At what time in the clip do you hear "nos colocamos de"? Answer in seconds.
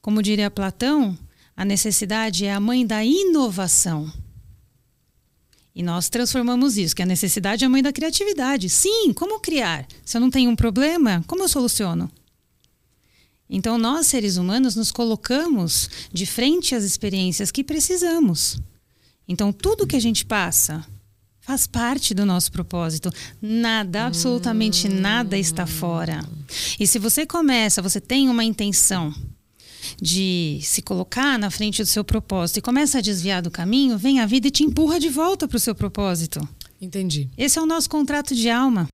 14.76-16.24